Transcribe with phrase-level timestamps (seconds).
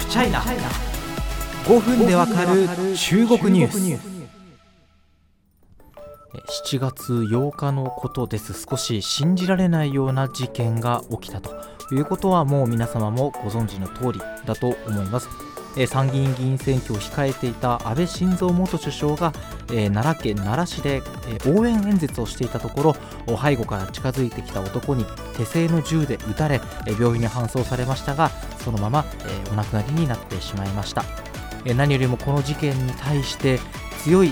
[0.00, 2.66] フチャイナ5分でわかる
[2.96, 4.10] 中国ニュース。
[6.72, 8.54] 7月8日のことです。
[8.68, 11.52] 少し信じられないような事件が起きたと
[11.92, 15.28] いうことはもう皆様もご存知の通りだと思います。
[15.86, 19.32] 参議院議員選挙を控えていた安倍晋三元首相が
[19.68, 21.02] 奈良県奈良市で
[21.46, 22.94] 応援演説をしていたとこ
[23.26, 25.04] ろ背後から近づいてきた男に
[25.36, 28.30] 手製の銃で撃たれ病院に搬送されましたが
[28.64, 29.04] そのまま
[29.52, 31.04] お亡くなりになってしまいました。
[31.76, 33.58] 何よりもこの事件に対して
[34.02, 34.28] 強い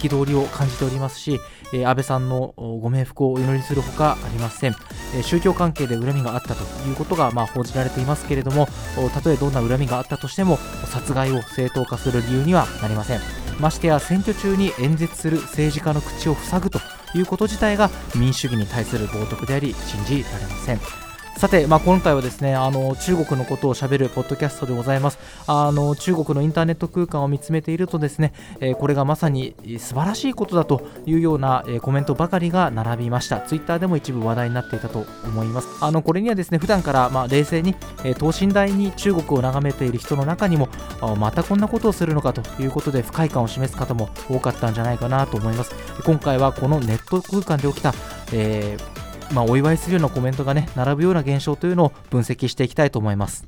[0.00, 1.40] 憤りを感じておりますし
[1.72, 4.74] 安倍さんのご冥福をお祈りするほかありません。
[5.14, 8.68] え宗教関係で恨みがあったということがまあ報じられていますけれども
[9.14, 13.20] たとえどんな恨みがあったとしても殺害を正当化する理由にはなりません。
[13.60, 16.78] ましてや選挙中に演説する政治家の口を塞ぐと
[17.14, 21.05] いうこと自体が民主主義に対する冒涜であり信じられません。
[21.36, 25.18] さて、まあ、今回はですねあの中国のことをしゃべるポッドキャストでございます。
[25.46, 33.42] あの中国のインターネット空間を見つめているとですね、えー、これがまさに素晴らしいことだというような、えー、コメントばかりが並びました。
[33.42, 35.68] ツイッターでも一部話題になっていたと思います。
[35.82, 40.70] あのこれにはですね普段からまあ冷静に、えー、等身大に中国を眺めている人の中にも
[41.18, 45.74] またこんなことをするのかということで不快感を示す方も多かったんじゃないかなと思います。
[46.02, 47.92] 今回はこのネット空間で起きた、
[48.32, 48.95] えー
[49.32, 53.46] まあ、お祝いするようなコメントがね並ぶような現象というのを分析していきたいと思います。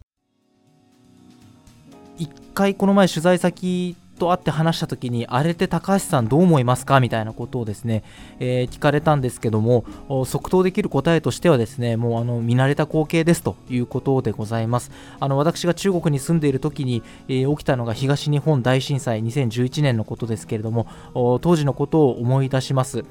[2.19, 6.99] 一回この前取材先と会って話した時にあれって高橋さんどう思いますか？
[6.99, 8.03] みたいなことをですね、
[8.41, 9.84] えー、聞かれたんですけども
[10.27, 14.91] 即答できる答えとしてはですねもうあの見慣れた光景ですということでございます。
[15.21, 20.89] あの私が中国に住んでいる時に、えー、起きたのが東日本大震災2011年のことですけれども
[21.41, 23.05] 当時のことを思い出します。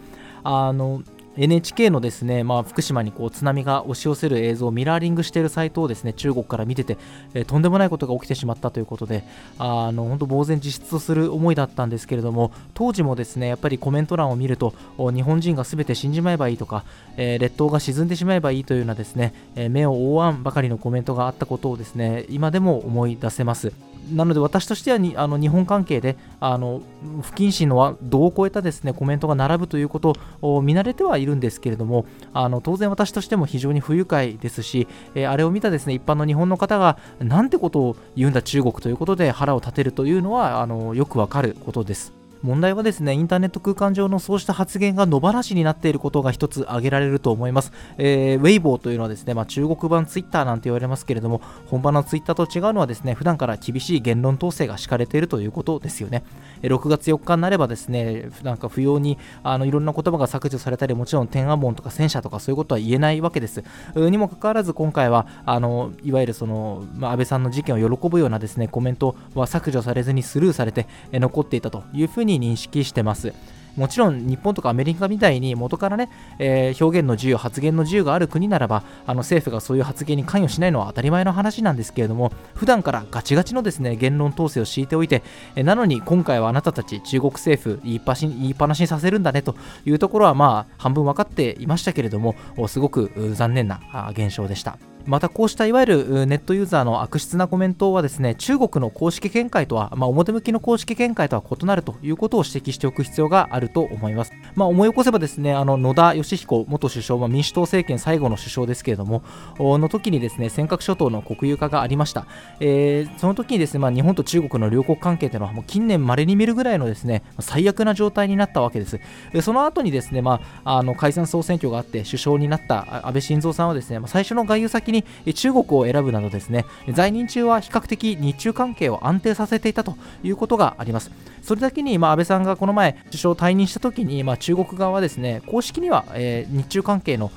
[0.44, 1.02] あの
[1.38, 6.98] NHK のですね、まあ、福島にこう津波が押し寄せる映像をミラーリングしているサイトをですね中国から見てて、
[7.36, 9.24] えー、とんでもないことが起きてしまったということで
[9.60, 16.84] あの本当呆然自失とする思いだったんですけれども当時もですねやっぱりコメント欄を見ると日本人が全て死んじまえばいいとか、
[17.18, 23.72] えー、列島が沈んでしまえばいいというようなですね、えー、目を覆わんばかりのコメントがあったことをですね今でも思い出せます。
[24.12, 26.82] なので私としてはにあの日本関係であの
[27.22, 42.17] 不謹慎の度を超えたですねコメントが並ぶということを見慣れてはいるんですけれどもあの当然私としても非常に不愉快ですし、えー、あれを見たですね一般の日本の方がなんてことを言うんだ中国ということで腹を立てるというのはあのよくわかることです。
[42.42, 56.24] 問題はですねインターネット空間上のそうした発言が野放しになっていることが一つ挙げられると思います、えー、ウェイボーというのはですね、まあ、中国版ツイッターなんて言われますけれども本場のツイッターと違うのはですね普段から厳しい言論統制が敷かれているということですよね。
[56.62, 63.64] 6月4日になればですねなんか不要にあのいろんな言葉が削除されたりもちろん天安門とか戦車とかそういうことは言えないわけです。
[63.96, 73.34] にもかかわらず今回はあのいわゆるその、まあ、安倍さんの事件を喜ぶようなですねコメントは削除されずにスルーされて残っていたというふうにに認識してます。
[73.78, 85.22] もちろん日本とかアメリカみたいに元からね、えー、表現の自由、発言の自由がある国ならば、あの政府がそういう発言に関与しないのは当たり前の話なんですけれども、普段からガチガチのですね言論統制を敷いておいて、
[85.56, 89.56] えなのに今回はあなたたち中国政府言いっぱし言いっぱなしにさせるんだねと
[89.86, 92.36] いうところは、まあ、半分分かっていましたけれども、
[92.68, 93.80] すごく残念な
[94.12, 94.80] 現象でした。
[95.08, 104.34] またこうしたいわゆるネットユーザーの悪質なコメントはですね中国の公式見解とは、まあ、表向きの公式見解とは異なるということを指摘しておく必要があると思います。
[104.56, 109.24] まあ、思い起こせばですねあの野田義彦元首相は民主党政権最後の首相ですけれども
[109.58, 112.28] の時にですね尖閣諸島の国有化がありました。
[112.60, 119.00] えー、その時にですね、まあ、日本と中国の両国関係というのはもう近年稀に見るぐらいのですね最悪な状態になったわけです。
[119.32, 131.12] でその後にですね、まあ、あの解散総選挙があって首相になった安倍晋三さんはですね、まあ、最初の外遊先にに中国を選ぶなどですね在任中は比較的日中関係を安定させていたということがあります。
[131.42, 137.32] それだけに、まあ、安倍さんがこの前首相退任した時に、まあ、中国側はですね公式には、えー、日中関係の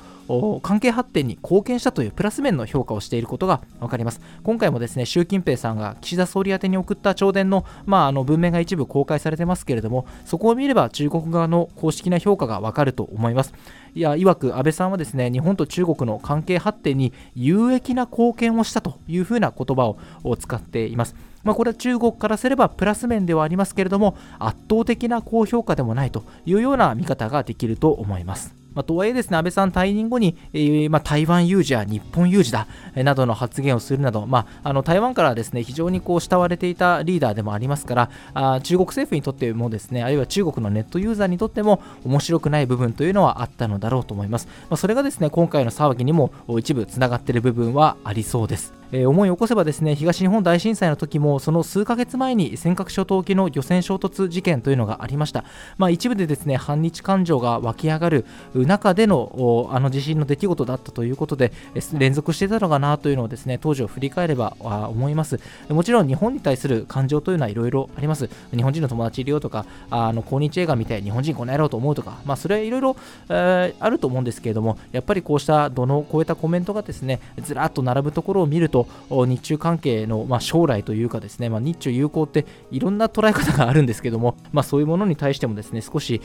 [0.61, 13.53] 関係発展に貢献したというプラス面の評価をしていることが分かります今回もですね習近平さんが岸田総理宛てに送った朝電の,、まあ、あの文面が一部公開されてますけれどもそこを見れば中国側の公式な評価が分かると思います
[13.93, 21.15] いや曰く安倍さんはですね日本と中国の関係発展に有益な貢献をしたというふうな言葉を使っています。
[21.43, 28.60] まあ、これは中国からすればプラス面ではありますけれども圧倒的な高評価でもないというような見方ができると思います。
[28.73, 44.47] まあ、とはいえですね、安倍さん退任後に、えー、まあ、台湾有事や日本有事だ、えー、などの発言をするなど、まあ、あの台湾からですね、非常にこう慕われていたリーダーでもありますから、あ中国政府にとってもですね、あるいは中国のネットユーザーにとっても面白くない部分というのはあったのだろうと思います。
[44.69, 48.80] まあ、それがですね、今回の騒ぎにも一部つながっている部分はありそうです。
[48.91, 55.45] えー、思い起こせばですね東日本大震災の時もその数ヶ月前に尖閣諸島沖の漁船衝突事件というのがありました、
[55.77, 61.51] まあ、一部でですね反日感情が湧き上がる中でのあの地震の出来事だったということで
[61.93, 65.39] 連続してたのかなというのをですね当時を振り返れば思います。
[65.69, 68.29] もちろん日本に対する感情というのはいろいろあります。
[68.53, 72.95] 日本人の友達いるよとかあの抗日映画見て日本人この野郎と思うとかまあそれはいろいろ
[73.29, 86.21] あると思うんですけれどもやっぱりこうした度の超えたコメントがですねずらっと並ぶところを見ると日中関係の、まあ、将来というかですね、まあ、日中友好っていろんな捉え方があるんですけども、 まあ、そういうものに対してもですね少し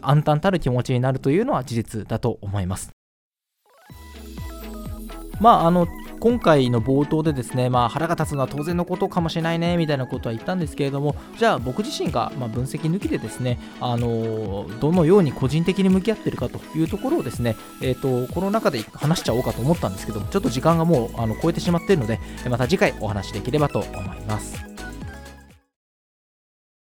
[0.00, 2.90] 暗淡たる気持ちになるというのは事実だと思います。
[5.40, 5.86] まあ、あの
[6.20, 22.18] 今回の冒頭でですね、まあ、腹が立つのは当然のことかもしれないねみたいなことは言ったんですけれどもじゃあ僕自身が、まあ、分析抜きでですね、あのどのように個人的に向き合ってるかというところをですね、えーと、この中で話しちゃおうかと思ったんですけどもちょっと時間がもうあの超えてしまっているので
[22.48, 24.77] また次回お話しできればと思います。